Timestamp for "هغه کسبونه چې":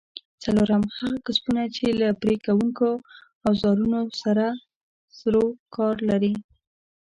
0.97-1.85